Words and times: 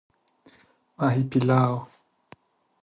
ماهی 0.97 1.23
پلو 1.29 1.67